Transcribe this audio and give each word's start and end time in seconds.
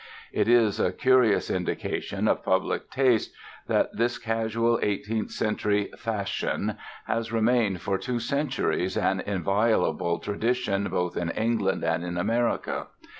"It 0.33 0.47
is 0.47 0.79
a 0.79 0.91
curious 0.91 1.51
indication 1.51 2.27
of 2.27 2.43
public 2.43 2.89
taste 2.89 3.33
that 3.67 3.95
this 3.95 4.17
casual 4.17 4.79
Eighteenth 4.81 5.29
Century 5.29 5.91
'fashion' 5.95 6.75
has 7.05 7.31
remained 7.31 7.81
for 7.81 7.99
two 7.99 8.17
centuries 8.17 8.97
an 8.97 9.19
inviolable 9.19 10.17
tradition 10.17 10.85
both 10.89 11.15
in 11.15 11.29
England 11.29 11.83
and 11.83 12.03
in 12.03 12.17
America. 12.17 12.87